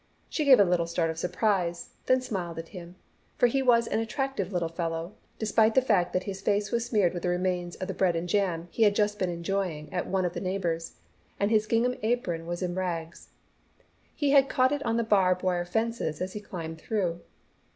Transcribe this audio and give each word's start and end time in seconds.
She 0.29 0.45
gave 0.45 0.59
a 0.59 0.63
little 0.63 0.87
start 0.87 1.11
of 1.11 1.19
surprise, 1.19 1.89
then 2.07 2.21
smiled 2.21 2.57
at 2.57 2.69
him, 2.69 2.95
for 3.37 3.45
he 3.45 3.61
was 3.61 3.85
an 3.85 3.99
attractive 3.99 4.51
little 4.51 4.67
fellow, 4.67 5.13
despite 5.37 5.75
the 5.75 5.81
fact 5.83 6.11
that 6.13 6.23
his 6.23 6.41
face 6.41 6.71
was 6.71 6.83
smeared 6.83 7.13
with 7.13 7.21
the 7.21 7.29
remains 7.29 7.75
of 7.75 7.87
the 7.87 7.93
bread 7.93 8.15
and 8.15 8.27
jam 8.27 8.67
he 8.71 8.81
had 8.81 8.95
just 8.95 9.19
been 9.19 9.29
enjoying 9.29 9.93
at 9.93 10.07
one 10.07 10.25
of 10.25 10.33
the 10.33 10.41
neighbours, 10.41 10.93
and 11.39 11.51
his 11.51 11.67
gingham 11.67 11.93
apron 12.01 12.47
was 12.47 12.63
in 12.63 12.73
rags. 12.73 13.29
He 14.15 14.31
had 14.31 14.49
caught 14.49 14.71
it 14.71 14.81
on 14.83 14.97
the 14.97 15.03
barb 15.03 15.43
wire 15.43 15.65
fence 15.65 16.01
as 16.01 16.33
he 16.33 16.39
climbed 16.39 16.81
through. 16.81 17.21